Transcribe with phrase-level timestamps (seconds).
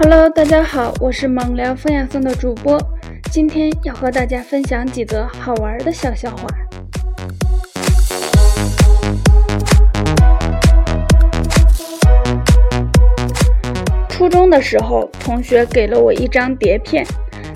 [0.00, 2.80] Hello，大家好，我是猛聊风雅颂的主播，
[3.32, 6.46] 今天要和大家分享几则好玩的小笑话。
[14.08, 17.04] 初中的时候，同学给了我一张碟片，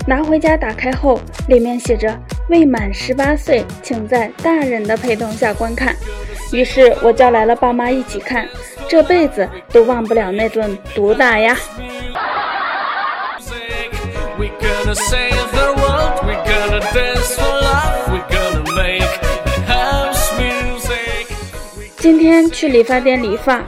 [0.05, 2.13] 拿回家打开后，里面写着
[2.51, 5.95] “未满十八岁，请在大人的陪同下观看”。
[6.51, 8.45] 于是我叫来了爸妈一起看，
[8.89, 11.55] 这辈子都忘不了那顿毒打呀。
[21.97, 23.63] 今天去理发店理发，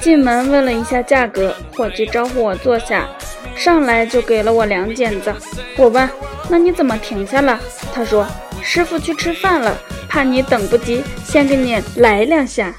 [0.00, 3.08] 进门问了一下价格，伙计招呼我坐下，
[3.56, 5.34] 上来就给了我两剪子。
[5.76, 6.08] 我问
[6.48, 7.58] ：“那你怎么停下了？”
[7.94, 8.26] 他说
[8.62, 9.76] ：“师傅去吃饭了，
[10.08, 12.74] 怕你等不及，先给你来两下。”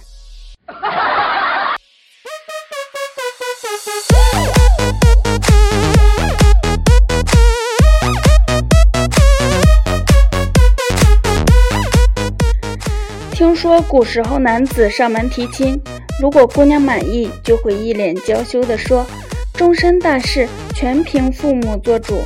[13.44, 15.78] 听说古时候男子上门提亲，
[16.22, 19.06] 如果姑娘满意，就会一脸娇羞地说
[19.54, 22.22] ：“终身大事全凭父母做主。”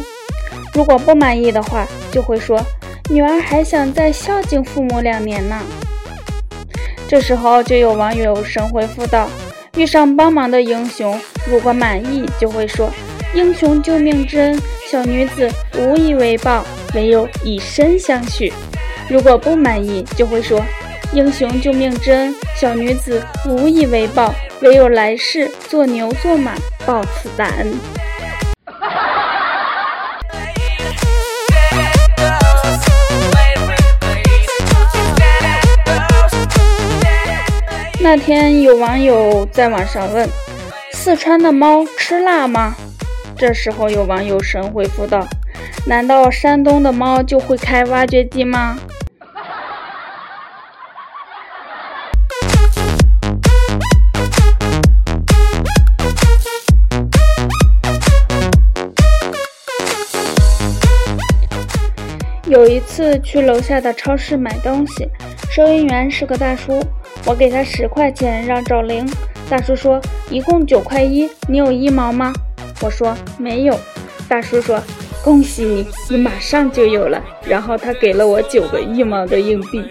[0.75, 2.63] 如果不满意的话，就会说
[3.09, 5.59] ：“女儿还想再孝敬父母两年呢。”
[7.09, 9.27] 这时候就有网友神回复道
[9.75, 12.91] ：“遇上帮忙的英雄，如果满意，就会说
[13.33, 18.53] ：‘英雄救命之恩，小女子无以为报，唯有以身相许。’
[19.09, 20.63] 如果不满意，就会说。”
[21.13, 26.53] 英雄救命之恩，小女子无以为报，唯有来世做牛做马
[26.85, 27.73] 报此大恩。
[37.99, 40.29] 那天有网友在网上问
[40.93, 42.75] ：“四川的猫吃辣吗？”
[43.35, 45.27] 这时候有网友神回复道
[45.85, 48.77] ：“难道山东的猫就会开挖掘机吗？”
[62.47, 65.05] 有一次去楼下的超市买东西，
[65.51, 66.81] 收银员是个大叔，
[67.25, 69.05] 我给他十块钱让找零，
[69.49, 72.31] 大叔说一共九块一，你有一毛吗？
[72.81, 73.77] 我说没有，
[74.29, 74.81] 大叔说
[75.21, 79.83] 恭喜你，你马上就有了，然后他给了我九个一毛的硬币。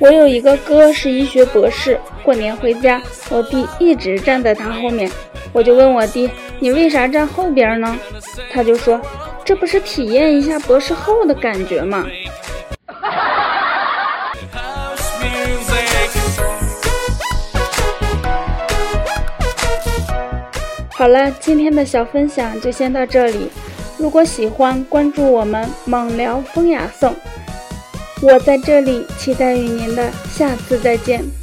[0.00, 5.10] 我有一个哥是医学博士，过年回家，我弟一直站在他后面，
[5.52, 7.94] 我就问我弟，你为啥站后边呢？
[8.50, 8.98] 他就说，
[9.44, 12.06] 这不是体验一下博士后的感觉吗？
[20.92, 23.50] 好了，今天的小分享就先到这里，
[23.98, 27.14] 如果喜欢，关注我们猛聊风雅颂。
[28.22, 31.39] 我在这里期待与您的下次再见。